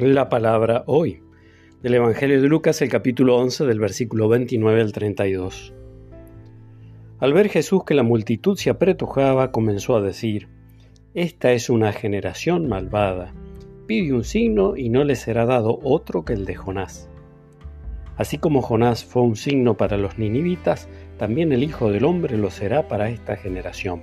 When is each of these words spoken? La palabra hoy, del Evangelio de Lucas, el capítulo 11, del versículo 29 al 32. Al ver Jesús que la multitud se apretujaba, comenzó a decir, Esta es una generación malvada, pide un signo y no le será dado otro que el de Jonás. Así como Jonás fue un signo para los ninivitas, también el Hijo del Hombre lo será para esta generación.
La 0.00 0.30
palabra 0.30 0.82
hoy, 0.86 1.20
del 1.82 1.92
Evangelio 1.92 2.40
de 2.40 2.48
Lucas, 2.48 2.80
el 2.80 2.88
capítulo 2.88 3.36
11, 3.36 3.66
del 3.66 3.78
versículo 3.78 4.30
29 4.30 4.80
al 4.80 4.92
32. 4.92 5.74
Al 7.18 7.34
ver 7.34 7.50
Jesús 7.50 7.84
que 7.84 7.92
la 7.92 8.02
multitud 8.02 8.56
se 8.56 8.70
apretujaba, 8.70 9.52
comenzó 9.52 9.96
a 9.96 10.00
decir, 10.00 10.48
Esta 11.12 11.52
es 11.52 11.68
una 11.68 11.92
generación 11.92 12.66
malvada, 12.66 13.34
pide 13.86 14.14
un 14.14 14.24
signo 14.24 14.74
y 14.74 14.88
no 14.88 15.04
le 15.04 15.16
será 15.16 15.44
dado 15.44 15.78
otro 15.82 16.24
que 16.24 16.32
el 16.32 16.46
de 16.46 16.54
Jonás. 16.54 17.10
Así 18.16 18.38
como 18.38 18.62
Jonás 18.62 19.04
fue 19.04 19.20
un 19.20 19.36
signo 19.36 19.76
para 19.76 19.98
los 19.98 20.16
ninivitas, 20.16 20.88
también 21.18 21.52
el 21.52 21.62
Hijo 21.62 21.90
del 21.90 22.06
Hombre 22.06 22.38
lo 22.38 22.50
será 22.50 22.88
para 22.88 23.10
esta 23.10 23.36
generación. 23.36 24.02